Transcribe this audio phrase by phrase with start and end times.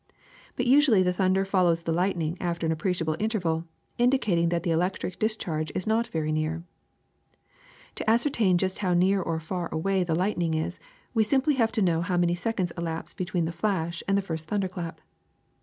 [0.55, 3.65] But usually the thunder follows the lightning after an appreciable interval,
[3.99, 6.63] indicating that the electric dis charge is not very near.
[7.15, 7.41] *
[7.91, 10.79] ^ To ascertain just how near or how far away the lightning is,
[11.13, 14.23] we simply have to know how many sec onds elapse between the flash and the
[14.23, 15.01] first thunder clap.